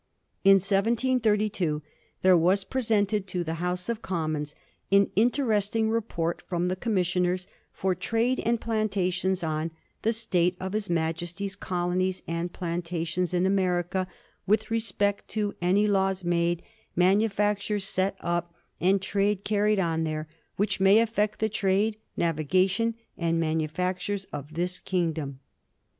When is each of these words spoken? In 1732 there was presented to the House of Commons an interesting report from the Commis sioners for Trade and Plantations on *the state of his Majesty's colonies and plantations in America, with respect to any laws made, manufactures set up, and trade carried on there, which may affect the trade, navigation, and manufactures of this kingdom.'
In 0.43 0.55
1732 0.55 1.83
there 2.23 2.35
was 2.35 2.63
presented 2.63 3.27
to 3.27 3.43
the 3.43 3.53
House 3.61 3.87
of 3.87 4.01
Commons 4.01 4.55
an 4.91 5.11
interesting 5.15 5.91
report 5.91 6.41
from 6.49 6.69
the 6.69 6.75
Commis 6.75 7.13
sioners 7.13 7.45
for 7.71 7.93
Trade 7.93 8.39
and 8.43 8.59
Plantations 8.59 9.43
on 9.43 9.69
*the 10.01 10.11
state 10.11 10.57
of 10.59 10.73
his 10.73 10.89
Majesty's 10.89 11.55
colonies 11.55 12.23
and 12.27 12.51
plantations 12.51 13.31
in 13.31 13.45
America, 13.45 14.07
with 14.47 14.71
respect 14.71 15.27
to 15.27 15.53
any 15.61 15.85
laws 15.85 16.23
made, 16.23 16.63
manufactures 16.95 17.83
set 17.85 18.15
up, 18.21 18.55
and 18.79 19.03
trade 19.03 19.43
carried 19.43 19.77
on 19.77 20.03
there, 20.03 20.27
which 20.55 20.79
may 20.79 20.97
affect 20.97 21.37
the 21.37 21.47
trade, 21.47 21.95
navigation, 22.17 22.95
and 23.19 23.39
manufactures 23.39 24.25
of 24.33 24.55
this 24.55 24.79
kingdom.' 24.79 25.41